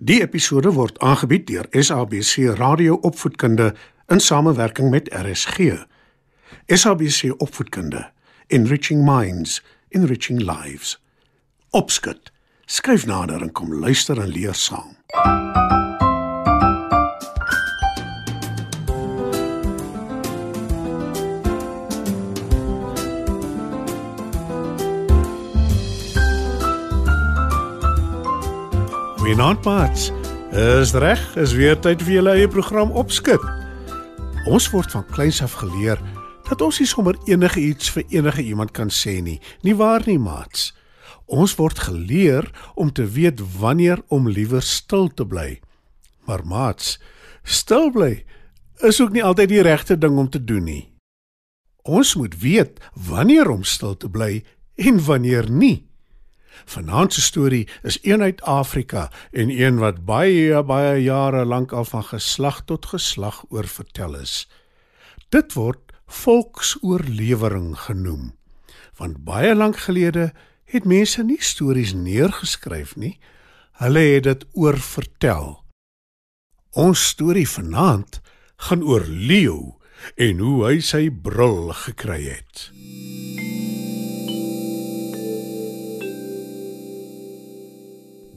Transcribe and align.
Die 0.00 0.20
episode 0.22 0.70
word 0.72 0.98
aangebied 1.02 1.48
deur 1.50 1.66
SABC 1.74 2.54
Radio 2.54 2.94
Opvoedkunde 3.02 3.74
in 4.06 4.20
samewerking 4.20 4.90
met 4.90 5.08
RSG. 5.10 5.74
SABC 6.66 7.34
Opvoedkunde, 7.36 8.10
Enriching 8.46 9.02
Minds, 9.04 9.64
Enriching 9.88 10.38
Lives. 10.38 11.02
Opskud. 11.70 12.32
Skryf 12.64 13.06
nader 13.06 13.42
en 13.42 13.52
kom 13.52 13.74
luister 13.74 14.20
en 14.22 14.28
leer 14.28 14.54
saam. 14.54 14.94
Goeienaand, 29.28 29.64
maats. 29.64 30.12
Is 30.56 30.92
reg, 30.96 31.20
is 31.36 31.52
weer 31.52 31.74
tyd 31.76 32.00
vir 32.00 32.14
julle 32.14 32.32
eie 32.32 32.48
program 32.48 32.94
opskit. 32.96 33.42
Ons 34.48 34.70
word 34.72 34.94
van 34.94 35.02
kleins 35.04 35.42
af 35.44 35.58
geleer 35.60 36.00
dat 36.46 36.62
ons 36.64 36.78
nie 36.80 36.86
sommer 36.88 37.18
enige 37.28 37.60
iets 37.60 37.90
vir 37.92 38.06
enige 38.08 38.40
iemand 38.48 38.72
kan 38.72 38.88
sê 38.88 39.18
nie. 39.20 39.36
Nie 39.68 39.74
waar 39.76 40.00
nie, 40.08 40.16
maats? 40.16 40.70
Ons 41.28 41.58
word 41.60 41.76
geleer 41.90 42.48
om 42.72 42.88
te 42.88 43.04
weet 43.04 43.42
wanneer 43.58 44.00
om 44.08 44.30
liewer 44.32 44.64
stil 44.64 45.12
te 45.12 45.28
bly. 45.28 45.60
Maar 46.24 46.46
maats, 46.48 46.96
stil 47.44 47.92
bly 47.92 48.14
is 48.80 48.96
ook 49.04 49.12
nie 49.12 49.26
altyd 49.28 49.52
die 49.52 49.66
regte 49.68 49.98
ding 50.00 50.16
om 50.16 50.32
te 50.32 50.40
doen 50.40 50.64
nie. 50.64 50.86
Ons 51.84 52.14
moet 52.16 52.40
weet 52.40 52.80
wanneer 52.96 53.52
om 53.52 53.60
stil 53.60 53.92
te 53.92 54.08
bly 54.08 54.40
en 54.88 55.04
wanneer 55.04 55.52
nie. 55.52 55.87
Vanaand 56.64 57.12
se 57.12 57.20
storie 57.20 57.68
is 57.82 57.98
een 58.02 58.22
uit 58.22 58.42
Afrika 58.42 59.10
en 59.30 59.50
een 59.50 59.78
wat 59.78 60.04
baie 60.04 60.62
baie 60.62 61.02
jare 61.02 61.44
lank 61.44 61.72
al 61.72 61.84
van 61.84 62.04
geslag 62.04 62.64
tot 62.64 62.86
geslag 62.86 63.44
oor 63.48 63.66
vertel 63.66 64.16
is. 64.16 64.48
Dit 65.28 65.52
word 65.52 65.92
volksoorlewering 66.06 67.78
genoem. 67.78 68.34
Want 68.96 69.24
baie 69.24 69.54
lank 69.54 69.76
gelede 69.76 70.32
het 70.64 70.84
mense 70.84 71.22
nie 71.22 71.40
stories 71.40 71.92
neergeskryf 71.92 72.96
nie. 72.96 73.18
Hulle 73.78 73.98
het 73.98 74.22
dit 74.22 74.46
oorvertel. 74.52 75.64
Ons 76.70 77.06
storie 77.14 77.48
vanaand 77.48 78.20
gaan 78.56 78.82
oor 78.82 79.04
Leo 79.06 79.78
en 80.16 80.38
hoe 80.38 80.58
hy 80.66 80.78
sy 80.84 81.08
bril 81.10 81.70
gekry 81.84 82.22
het. 82.28 82.68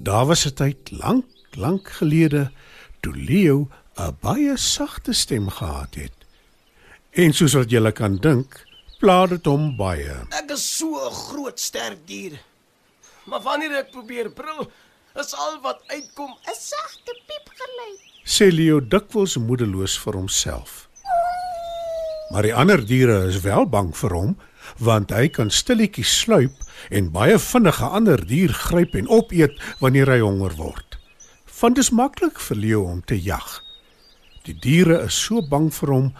Daar 0.03 0.25
was 0.25 0.45
'n 0.45 0.53
tyd 0.53 0.91
lank, 0.91 1.25
lank 1.51 1.89
gelede 1.89 2.51
toe 3.01 3.15
Leo 3.15 3.69
'n 3.95 4.17
baie 4.19 4.57
sagte 4.57 5.13
stem 5.13 5.49
gehad 5.49 5.95
het. 5.95 6.17
En 7.11 7.33
soos 7.33 7.53
wat 7.53 7.71
jy 7.71 7.91
kan 7.91 8.15
dink, 8.17 8.65
pla 8.99 9.27
dit 9.27 9.45
hom 9.45 9.75
baie. 9.77 10.15
Ek 10.29 10.51
is 10.51 10.77
so 10.77 11.07
'n 11.07 11.13
groot 11.13 11.59
sterk 11.59 12.07
dier. 12.07 12.41
Maar 13.23 13.41
wanneer 13.41 13.75
ek 13.77 13.91
probeer 13.91 14.31
brul, 14.31 14.71
is 15.15 15.33
al 15.33 15.61
wat 15.61 15.83
uitkom 15.87 16.31
'n 16.31 16.55
sagte 16.59 17.13
piep 17.27 17.47
geluid. 17.53 17.99
Sê 18.25 18.51
Leo 18.51 18.79
dikwels 18.79 19.37
moedeloos 19.37 19.99
vir 19.99 20.13
homself. 20.13 20.89
Maar 22.29 22.41
die 22.41 22.55
ander 22.55 22.85
diere 22.85 23.27
is 23.27 23.41
wel 23.41 23.65
bang 23.65 23.97
vir 23.97 24.13
hom 24.13 24.37
want 24.77 25.11
hy 25.11 25.27
kan 25.29 25.49
stilletjies 25.49 26.13
sluip 26.23 26.63
en 26.89 27.11
baie 27.11 27.37
vinnige 27.39 27.85
ander 27.85 28.25
dier 28.27 28.53
gryp 28.53 28.95
en 28.95 29.09
opeet 29.09 29.57
wanneer 29.79 30.09
hy 30.09 30.19
honger 30.19 30.55
word. 30.57 30.97
Want 31.61 31.77
dit 31.77 31.85
is 31.85 31.93
maklik 31.93 32.39
vir 32.39 32.57
leeu 32.57 32.81
om 32.81 33.01
te 33.05 33.17
jag. 33.17 33.61
Die 34.47 34.57
diere 34.57 35.03
is 35.05 35.17
so 35.17 35.41
bang 35.45 35.69
vir 35.73 35.93
hom 35.93 36.11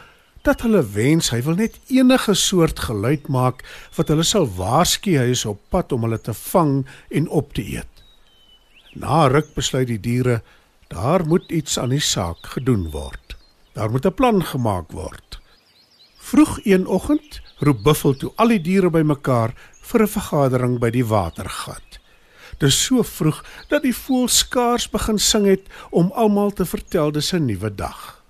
dat 0.46 0.62
hulle 0.66 0.82
wens 0.94 1.30
hy 1.34 1.42
wil 1.46 1.58
net 1.58 1.78
enige 1.94 2.34
soort 2.38 2.80
geluid 2.88 3.28
maak 3.30 3.62
wat 3.98 4.10
hulle 4.14 4.26
sal 4.26 4.48
waarsku 4.58 5.18
hy 5.18 5.30
is 5.34 5.46
op 5.50 5.62
pad 5.74 5.94
om 5.94 6.06
hulle 6.06 6.22
te 6.22 6.34
vang 6.34 6.82
en 7.10 7.30
op 7.30 7.54
te 7.58 7.66
eet. 7.66 8.06
Na 8.94 9.28
ruk 9.32 9.54
besluit 9.56 9.88
die 9.90 10.02
diere 10.02 10.42
daar 10.92 11.24
moet 11.26 11.52
iets 11.52 11.78
aan 11.80 11.94
die 11.94 12.04
saak 12.04 12.54
gedoen 12.56 12.90
word. 12.92 13.38
Daar 13.74 13.92
moet 13.92 14.06
'n 14.06 14.14
plan 14.14 14.44
gemaak 14.44 14.92
word. 14.92 15.40
Vroeg 16.18 16.60
een 16.66 16.88
oggend 16.88 17.42
roep 17.62 17.84
Buffel 17.86 18.16
toe 18.18 18.32
al 18.42 18.56
die 18.56 18.62
diere 18.62 18.90
bymekaar 18.90 19.54
vir 19.92 20.02
'n 20.04 20.08
vergadering 20.08 20.80
by 20.80 20.90
die 20.90 21.06
watergat. 21.06 22.00
Dis 22.58 22.78
so 22.86 23.04
vroeg 23.04 23.44
dat 23.70 23.84
die 23.84 23.94
voëls 23.94 24.38
skaars 24.38 24.90
begin 24.90 25.20
sing 25.20 25.46
het 25.46 25.68
om 25.92 26.12
almal 26.14 26.52
te 26.52 26.66
vertel 26.66 27.12
dis 27.12 27.34
'n 27.34 27.46
nuwe 27.46 27.76
dag. 27.76 28.24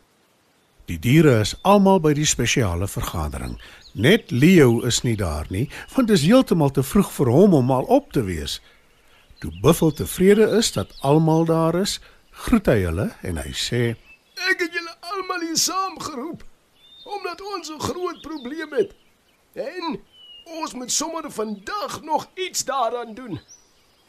Die 0.85 0.99
diere 0.99 1.39
is 1.39 1.55
almal 1.61 1.99
by 1.99 2.13
die 2.13 2.25
spesiale 2.25 2.87
vergadering. 2.87 3.59
Net 3.93 4.31
Leo 4.31 4.81
is 4.81 5.01
nie 5.03 5.15
daar 5.15 5.45
nie, 5.49 5.69
want 5.95 6.07
dit 6.07 6.17
is 6.17 6.25
heeltemal 6.25 6.71
te 6.71 6.83
vroeg 6.83 7.11
vir 7.11 7.27
hom 7.27 7.53
om 7.53 7.71
al 7.71 7.83
op 7.83 8.11
te 8.11 8.23
wees. 8.23 8.61
Toe 9.39 9.51
Buffel 9.61 9.91
tevrede 9.91 10.57
is 10.57 10.71
dat 10.71 10.97
almal 11.01 11.45
daar 11.45 11.75
is, 11.75 11.99
groet 12.31 12.65
hy 12.65 12.79
hulle 12.83 13.11
en 13.21 13.37
hy 13.37 13.51
sê: 13.51 13.95
"Ek 14.49 14.59
het 14.59 14.73
julle 14.73 14.95
almal 14.99 15.41
hier 15.41 15.57
saamgeroep 15.57 16.43
omdat 17.03 17.41
ons 17.41 17.69
'n 17.69 17.79
groot 17.79 18.21
probleem 18.21 18.71
het. 18.73 18.91
En 19.53 20.03
ons 20.43 20.73
moet 20.73 20.91
sommer 20.91 21.31
vandag 21.31 22.01
nog 22.01 22.29
iets 22.33 22.63
daaraan 22.63 23.13
doen. 23.13 23.39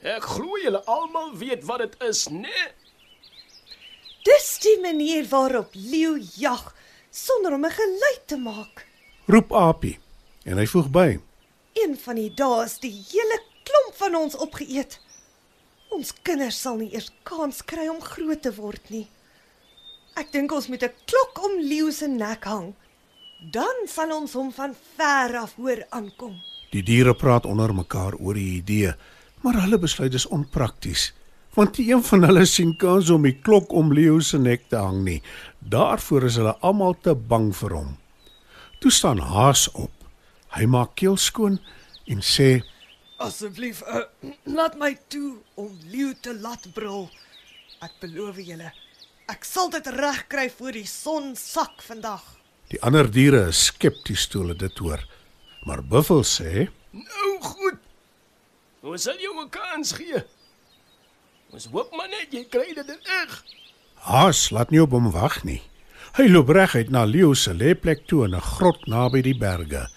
Ek 0.02 0.22
glo 0.22 0.58
julle 0.58 0.82
almal 0.84 1.34
weet 1.38 1.64
wat 1.64 1.78
dit 1.78 1.94
is, 2.02 2.26
né? 2.28 2.46
Nee? 2.46 2.70
Dis 4.22 4.58
die 4.62 4.78
manier 4.80 5.26
waarop 5.28 5.74
leeu 5.74 6.22
jag 6.38 6.74
sonder 7.10 7.52
om 7.52 7.64
'n 7.66 7.70
geluid 7.70 8.22
te 8.26 8.36
maak. 8.36 8.86
Roep 9.26 9.52
Apie 9.52 9.98
en 10.44 10.58
hy 10.58 10.66
voeg 10.66 10.90
by. 10.90 11.20
Een 11.72 11.98
van 11.98 12.14
die 12.14 12.34
dae 12.34 12.64
is 12.64 12.78
die 12.78 13.04
hele 13.10 13.42
klomp 13.62 13.94
van 13.94 14.14
ons 14.14 14.36
opgeëet. 14.36 15.00
Ons 15.88 16.12
kinders 16.22 16.60
sal 16.60 16.76
nie 16.76 16.94
eers 16.94 17.10
kans 17.22 17.64
kry 17.64 17.88
om 17.88 18.00
groot 18.00 18.42
te 18.42 18.54
word 18.54 18.90
nie. 18.90 19.08
Ek 20.14 20.32
dink 20.32 20.52
ons 20.52 20.68
moet 20.68 20.82
'n 20.82 20.94
klok 21.04 21.44
om 21.44 21.58
leeu 21.58 21.90
se 21.90 22.06
nek 22.06 22.44
hang 22.44 22.74
dan 23.50 23.86
sal 23.90 24.12
ons 24.14 24.34
hom 24.38 24.52
van 24.54 24.74
ver 24.96 25.34
af 25.40 25.56
hoor 25.58 25.82
aankom. 25.90 26.36
Die 26.70 26.82
diere 26.86 27.14
praat 27.18 27.46
onder 27.48 27.74
mekaar 27.74 28.14
oor 28.20 28.38
die 28.38 28.60
idee, 28.60 28.94
maar 29.42 29.58
hulle 29.64 29.80
besluit 29.82 30.12
dis 30.14 30.28
onprakties, 30.30 31.10
want 31.56 31.74
die 31.76 31.90
een 31.90 32.04
van 32.06 32.22
hulle 32.28 32.44
sien 32.46 32.76
kans 32.78 33.10
om 33.10 33.26
die 33.26 33.34
klok 33.34 33.72
om 33.76 33.92
Leo 33.92 34.20
se 34.24 34.38
nek 34.38 34.68
te 34.70 34.78
hang 34.78 35.02
nie. 35.04 35.18
Daarvoor 35.58 36.28
is 36.30 36.38
hulle 36.40 36.54
almal 36.62 36.94
te 37.02 37.14
bang 37.14 37.50
vir 37.56 37.74
hom. 37.76 37.96
Toe 38.80 38.90
staan 38.90 39.20
Haas 39.20 39.66
op. 39.74 39.92
Hy 40.56 40.68
maak 40.68 40.94
keel 41.00 41.16
skoon 41.16 41.58
en 42.06 42.22
sê: 42.22 42.62
"Asseblief, 43.18 43.82
uh, 43.82 44.06
laat 44.44 44.78
my 44.78 44.96
toe 45.08 45.38
om 45.54 45.78
Leo 45.90 46.12
te 46.20 46.34
laat 46.34 46.66
brul. 46.74 47.10
Ek 47.82 47.92
beloof 48.00 48.38
julle, 48.38 48.72
ek 49.28 49.44
sal 49.44 49.70
dit 49.70 49.86
regkry 49.86 50.50
voor 50.50 50.72
die 50.72 50.86
son 50.86 51.34
sak 51.36 51.82
vandag." 51.82 52.41
Die 52.72 52.80
ander 52.80 53.04
diere 53.12 53.50
is 53.50 53.66
skepties 53.68 54.30
toe 54.32 54.46
hulle 54.46 54.54
dit 54.56 54.78
hoor. 54.80 55.02
Maar 55.68 55.82
Buffel 55.84 56.22
sê: 56.24 56.68
"Nou 56.96 57.32
goed. 57.40 57.76
Ons 58.80 59.02
sal 59.02 59.18
jou 59.20 59.34
'n 59.42 59.50
kans 59.50 59.92
gee. 59.92 60.24
Ons 61.52 61.66
hoop 61.66 61.92
maar 61.92 62.08
net 62.08 62.32
jy 62.32 62.44
kry 62.48 62.72
dit 62.74 62.88
reg." 62.88 63.44
Haas 63.94 64.50
laat 64.50 64.70
nie 64.70 64.82
op 64.82 64.90
hom 64.90 65.10
wag 65.10 65.44
nie. 65.44 65.62
Hy 66.16 66.28
loop 66.28 66.48
reguit 66.48 66.90
na 66.90 67.04
Leo 67.04 67.34
se 67.34 67.52
lêplek 67.52 68.06
toe 68.06 68.24
in 68.24 68.34
'n 68.34 68.40
grot 68.40 68.86
naby 68.86 69.22
die 69.22 69.38
berge. 69.38 69.88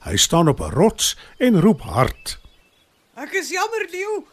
Hy 0.00 0.16
staan 0.16 0.48
op 0.48 0.60
'n 0.60 0.70
rots 0.70 1.16
en 1.38 1.60
roep 1.60 1.80
hard: 1.80 2.38
"Ek 3.16 3.32
is 3.32 3.48
jammer, 3.50 3.88
Leo, 3.90 4.26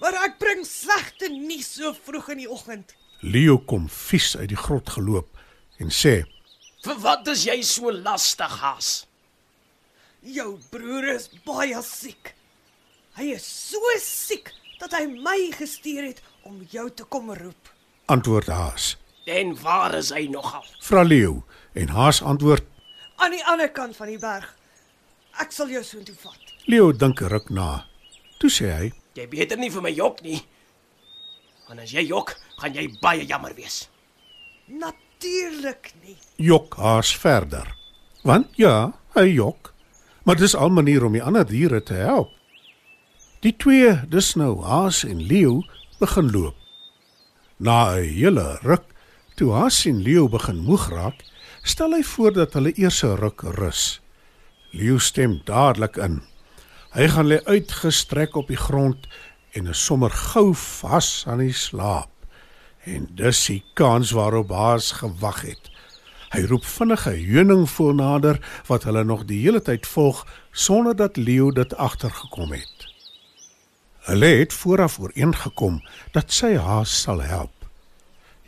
maar 0.00 0.14
ek 0.14 0.38
bring 0.38 0.66
slegte 0.66 1.28
nuus 1.28 1.74
so 1.74 1.92
vroeg 1.92 2.28
in 2.28 2.38
die 2.38 2.50
oggend." 2.50 2.94
Leo 3.20 3.58
kom 3.58 3.88
vies 3.88 4.36
uit 4.36 4.48
die 4.48 4.56
grot 4.56 4.90
geloop 4.90 5.28
en 5.78 5.88
sê: 5.88 6.31
Vir 6.82 6.98
wat 6.98 7.28
is 7.30 7.44
jy 7.46 7.60
so 7.62 7.92
lastig, 7.94 8.56
Haas? 8.58 8.90
Jou 10.22 10.56
broer 10.72 11.12
is 11.14 11.28
baie 11.46 11.78
siek. 11.86 12.32
Hy 13.18 13.28
is 13.36 13.46
so 13.46 13.78
siek 14.02 14.50
dat 14.80 14.96
hy 14.96 15.04
my 15.12 15.36
gestuur 15.54 16.08
het 16.08 16.22
om 16.48 16.58
jou 16.72 16.88
te 16.90 17.06
kom 17.06 17.30
roep. 17.38 17.70
Antwoord 18.10 18.50
Haas. 18.50 18.96
En 19.30 19.54
waar 19.62 19.94
is 19.94 20.10
hy 20.10 20.26
nogal? 20.30 20.66
Vra 20.82 21.04
Leo 21.06 21.44
en 21.78 21.94
Haas 21.94 22.18
antwoord 22.22 22.66
aan 23.22 23.36
die 23.36 23.44
ander 23.46 23.70
kant 23.70 23.94
van 23.94 24.10
die 24.10 24.18
berg. 24.18 24.48
Ek 25.38 25.54
sal 25.54 25.70
jou 25.70 25.82
soontoe 25.86 26.16
vat. 26.24 26.50
Leo 26.66 26.90
dink 26.92 27.22
ruk 27.30 27.52
na. 27.54 27.84
Toe 28.42 28.50
sê 28.50 28.72
hy: 28.74 28.90
"Jy 29.14 29.26
beter 29.30 29.58
nie 29.58 29.70
vir 29.70 29.82
my 29.82 29.92
jok 29.94 30.22
nie. 30.22 30.40
Want 31.68 31.80
as 31.80 31.92
jy 31.94 32.02
jok, 32.08 32.34
gaan 32.58 32.74
jy 32.74 32.88
baie 33.00 33.22
jammer 33.26 33.54
wees." 33.54 33.88
Nat 34.66 34.98
Natuurlik 35.22 35.92
nie. 36.02 36.16
Jok 36.36 36.74
haas 36.74 37.12
verder. 37.14 37.68
Want 38.26 38.56
ja, 38.58 38.90
hy 39.14 39.28
jok. 39.30 39.70
Maar 40.26 40.36
dis 40.36 40.54
al 40.54 40.70
'n 40.70 40.74
manier 40.74 41.04
om 41.04 41.12
die 41.12 41.22
ander 41.22 41.46
diere 41.46 41.82
te 41.82 41.94
help. 41.94 42.30
Die 43.40 43.54
twee, 43.56 44.00
dis 44.08 44.34
nou 44.34 44.62
Haas 44.62 45.04
en 45.04 45.22
Leo, 45.22 45.62
begin 45.98 46.30
loop. 46.30 46.56
Na 47.56 47.94
'n 47.94 48.02
hele 48.02 48.58
ruk, 48.62 48.82
toe 49.34 49.52
Haas 49.52 49.86
en 49.86 50.02
Leo 50.02 50.28
begin 50.28 50.58
moeg 50.58 50.90
raak, 50.90 51.22
stel 51.62 51.92
hy 51.92 52.02
voor 52.02 52.32
dat 52.32 52.52
hulle 52.52 52.72
eers 52.74 53.02
'n 53.04 53.16
ruk 53.16 53.42
rus. 53.42 54.00
Leo 54.70 54.98
stem 54.98 55.40
dadelik 55.44 55.96
in. 55.96 56.22
Hy 56.90 57.08
gaan 57.08 57.26
lê 57.26 57.44
uitgestrek 57.44 58.34
op 58.34 58.48
die 58.48 58.56
grond 58.56 59.06
en 59.52 59.66
is 59.66 59.84
sommer 59.84 60.10
gou 60.10 60.54
vas 60.54 61.24
aan 61.26 61.38
die 61.38 61.52
slaap. 61.52 62.11
En 62.84 63.08
dis 63.14 63.44
die 63.46 63.62
kans 63.78 64.10
waarop 64.10 64.50
Haas 64.50 64.90
gewag 64.98 65.42
het. 65.46 65.70
Hy 66.32 66.46
roep 66.48 66.64
vinnig 66.64 67.06
'n 67.06 67.24
heuningvoël 67.28 67.94
nader 67.94 68.40
wat 68.66 68.84
hulle 68.84 69.04
nog 69.04 69.24
die 69.24 69.40
hele 69.40 69.62
tyd 69.62 69.86
volg 69.86 70.26
sonder 70.50 70.96
dat 70.96 71.16
Leo 71.16 71.50
dit 71.50 71.74
agtergekom 71.76 72.52
het. 72.52 72.88
Hulle 74.02 74.26
het 74.26 74.52
vooraf 74.52 74.98
ooreengekom 74.98 75.82
dat 76.12 76.32
sy 76.32 76.56
haas 76.56 77.00
sal 77.02 77.20
help. 77.22 77.54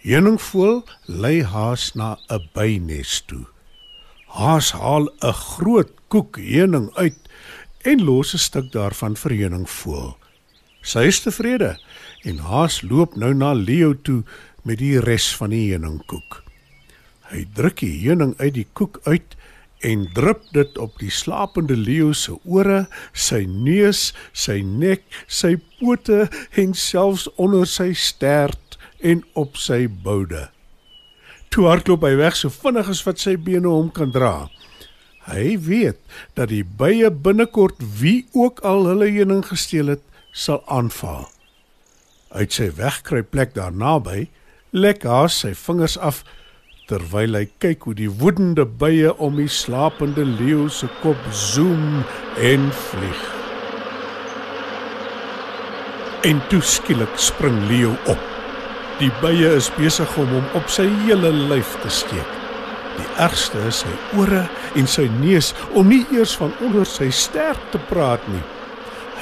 Heuningvoël 0.00 0.82
lei 1.06 1.44
haas 1.44 1.92
na 1.94 2.18
'n 2.28 2.48
bynes 2.52 3.22
toe. 3.26 3.46
Haas 4.26 4.72
haal 4.72 5.08
'n 5.20 5.32
groot 5.32 5.90
koek 6.08 6.36
heuning 6.36 6.90
uit 6.96 7.18
en 7.82 8.04
los 8.04 8.34
'n 8.34 8.38
stuk 8.38 8.72
daarvan 8.72 9.16
vir 9.16 9.30
heuningvoël. 9.30 10.16
Sy 10.84 11.06
is 11.08 11.22
tevrede 11.24 11.74
en 12.28 12.42
haas 12.44 12.82
loop 12.84 13.16
nou 13.16 13.32
na 13.32 13.54
Leo 13.56 13.94
toe 13.96 14.20
met 14.68 14.82
die 14.82 14.98
res 15.00 15.30
van 15.38 15.54
die 15.54 15.70
heuningkoek. 15.70 16.42
Hy 17.32 17.46
druk 17.56 17.80
die 17.80 17.94
heuning 18.02 18.34
uit 18.36 18.52
die 18.58 18.66
koek 18.76 19.00
uit 19.08 19.36
en 19.84 20.04
drup 20.16 20.44
dit 20.56 20.76
op 20.80 20.96
die 21.00 21.12
slapende 21.12 21.76
leeu 21.76 22.12
se 22.16 22.36
ore, 22.44 22.84
sy 23.12 23.44
neus, 23.48 24.12
sy 24.32 24.60
nek, 24.64 25.04
sy 25.28 25.56
pote 25.78 26.26
en 26.60 26.76
selfs 26.76 27.26
onder 27.40 27.68
sy 27.68 27.92
stert 27.96 28.78
en 29.04 29.24
op 29.40 29.56
sy 29.60 29.84
boude. 29.88 30.48
Toe 31.52 31.68
hardloop 31.68 32.04
hy 32.04 32.14
weg 32.20 32.36
so 32.36 32.52
vinnig 32.52 32.88
as 32.92 33.04
wat 33.06 33.20
sy 33.22 33.36
bene 33.40 33.70
hom 33.70 33.88
kan 33.94 34.12
dra. 34.12 34.48
Hy 35.28 35.54
weet 35.64 36.00
dat 36.36 36.50
die 36.52 36.64
bye 36.64 37.08
binnekort 37.08 37.80
wie 38.00 38.26
ook 38.36 38.60
al 38.68 38.88
hulle 38.90 39.08
heuning 39.08 39.44
gesteel 39.48 39.94
het, 39.94 40.04
sal 40.34 40.62
aanval. 40.66 41.28
Uit 42.34 42.52
sy 42.52 42.72
wegkruipplek 42.74 43.54
daar 43.54 43.72
naby, 43.72 44.26
lek 44.74 45.06
haar 45.06 45.30
sy 45.30 45.54
vingers 45.54 45.94
af 46.02 46.24
terwyl 46.90 47.38
hy 47.38 47.46
kyk 47.62 47.86
hoe 47.86 47.94
die 47.96 48.10
woedende 48.10 48.66
bye 48.66 49.14
om 49.22 49.38
die 49.40 49.48
slapende 49.48 50.26
leeu 50.26 50.66
se 50.68 50.90
kop 51.00 51.20
zoom 51.32 52.02
en 52.36 52.66
vlieg. 52.90 53.22
En 56.28 56.42
toe 56.50 56.60
skielik 56.64 57.16
spring 57.20 57.56
leeu 57.70 57.94
op. 58.10 58.30
Die 59.00 59.10
bye 59.22 59.54
is 59.56 59.70
besig 59.78 60.10
om 60.20 60.28
hom 60.34 60.50
op 60.58 60.68
sy 60.72 60.86
hele 61.06 61.32
lyf 61.52 61.76
te 61.82 61.92
steek. 61.92 62.36
Die 62.98 63.08
ergste 63.22 63.62
is 63.68 63.80
sy 63.82 63.94
ore 64.20 64.44
en 64.78 64.86
sy 64.90 65.06
neus 65.20 65.52
om 65.74 65.88
nie 65.90 66.04
eers 66.14 66.36
van 66.38 66.52
onder 66.64 66.86
sy 66.88 67.08
stert 67.14 67.72
te 67.72 67.80
praat 67.88 68.22
nie. 68.30 68.44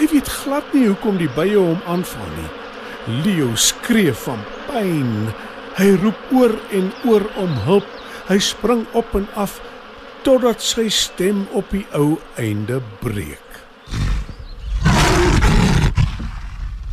Hy 0.03 0.09
weet 0.11 0.27
glad 0.27 0.73
nie 0.75 0.89
hoekom 0.89 1.15
die 1.21 1.29
bye 1.31 1.55
hom 1.55 1.79
aanval 1.87 2.31
nie. 2.35 2.49
Leo 3.23 3.53
skree 3.55 4.11
van 4.25 4.41
pyn 4.67 5.29
Hy 5.77 5.93
roep 6.03 6.33
oor 6.35 6.57
en 6.75 6.89
oor 7.07 7.23
om 7.39 7.53
hulp. 7.69 7.87
Hy 8.27 8.41
spring 8.43 8.83
op 8.99 9.15
en 9.15 9.29
af 9.39 9.61
totdat 10.27 10.59
sy 10.59 10.89
stem 10.91 11.45
op 11.55 11.71
die 11.71 11.85
ou 11.95 12.19
einde 12.35 12.81
breek. 12.99 13.63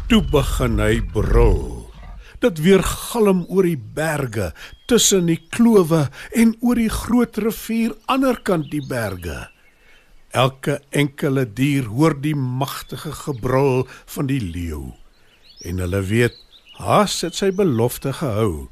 Toe 0.05 0.21
begin 0.29 0.77
hy 0.77 1.01
brul. 1.09 1.89
Dit 2.45 2.61
weer 2.61 2.85
galm 2.85 3.47
oor 3.49 3.65
die 3.65 3.81
berge, 3.97 4.53
tussen 4.85 5.33
die 5.33 5.41
klowe 5.49 6.05
en 6.37 6.53
oor 6.61 6.77
die 6.77 6.93
groot 6.93 7.41
rivier 7.41 7.97
aanderkant 8.05 8.69
die 8.69 8.85
berge. 8.85 9.47
Elke 10.29 10.81
enkele 10.89 11.45
dier 11.53 11.87
hoor 11.89 12.13
die 12.21 12.35
magtige 12.35 13.11
gebrul 13.11 13.87
van 14.05 14.27
die 14.29 14.41
leeu 14.41 14.93
en 15.65 15.81
hulle 15.81 16.01
weet 16.05 16.37
Haas 16.79 17.17
het 17.25 17.35
sy 17.35 17.49
belofte 17.51 18.13
gehou. 18.15 18.69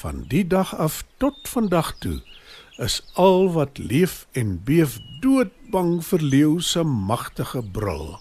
Van 0.00 0.22
die 0.30 0.46
dag 0.46 0.70
af 0.72 1.02
tot 1.20 1.36
vandag 1.50 1.90
toe 2.00 2.22
is 2.80 3.02
al 3.18 3.50
wat 3.52 3.76
leef 3.82 4.22
en 4.32 4.54
beef 4.64 4.96
doodbang 5.20 5.98
vir 6.06 6.24
leeu 6.24 6.54
se 6.64 6.80
magtige 6.86 7.60
brul. 7.60 8.16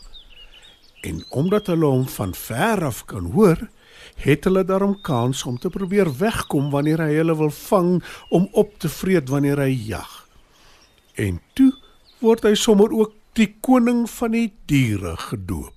En 1.07 1.23
omdat 1.29 1.71
hulle 1.71 1.87
hom 1.87 2.07
van 2.11 2.33
ver 2.35 2.83
af 2.89 3.05
kan 3.07 3.31
hoor, 3.31 3.69
het 4.19 4.43
hulle 4.49 4.65
daarom 4.67 4.97
kans 5.01 5.45
om 5.47 5.55
te 5.61 5.69
probeer 5.69 6.09
wegkom 6.17 6.71
wanneer 6.73 7.05
hy 7.05 7.13
hulle 7.21 7.37
wil 7.39 7.53
vang 7.53 8.01
om 8.33 8.49
op 8.51 8.75
te 8.81 8.89
vreet 8.89 9.29
wanneer 9.29 9.61
hy 9.63 9.71
jag. 9.93 10.11
En 11.15 11.39
toe 11.53 11.71
word 12.19 12.45
hy 12.47 12.55
sommer 12.57 12.93
ook 12.93 13.13
die 13.37 13.51
koning 13.61 14.05
van 14.09 14.33
die 14.33 14.49
diere 14.69 15.15
gedoop. 15.29 15.76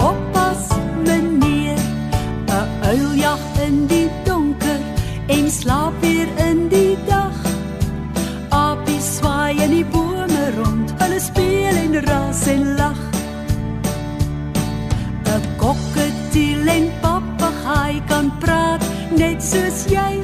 soos 19.51 19.85
jy. 19.91 20.19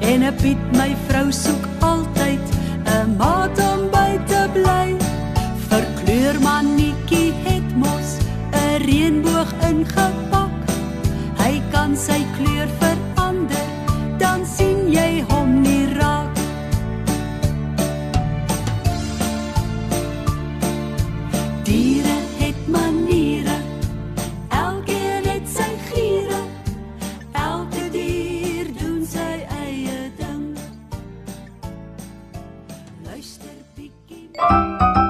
En 0.00 0.22
'n 0.22 0.34
Piet 0.40 0.60
my 0.76 0.92
vrou 1.06 1.28
soek 1.32 1.64
altyd 1.80 2.44
'n 2.84 3.16
maat 3.16 3.69
bietjie. 34.48 35.09